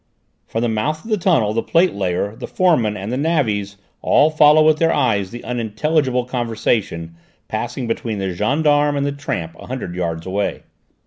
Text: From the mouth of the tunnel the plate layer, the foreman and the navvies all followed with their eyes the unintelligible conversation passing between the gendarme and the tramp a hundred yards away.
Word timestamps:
From 0.47 0.61
the 0.63 0.67
mouth 0.67 1.03
of 1.05 1.11
the 1.11 1.17
tunnel 1.19 1.53
the 1.53 1.61
plate 1.61 1.93
layer, 1.93 2.35
the 2.35 2.47
foreman 2.47 2.97
and 2.97 3.11
the 3.11 3.17
navvies 3.17 3.77
all 4.01 4.31
followed 4.31 4.63
with 4.65 4.79
their 4.79 4.91
eyes 4.91 5.29
the 5.29 5.43
unintelligible 5.43 6.25
conversation 6.25 7.15
passing 7.47 7.85
between 7.85 8.17
the 8.17 8.33
gendarme 8.33 8.97
and 8.97 9.05
the 9.05 9.11
tramp 9.11 9.55
a 9.59 9.67
hundred 9.67 9.93
yards 9.93 10.25
away. 10.25 10.63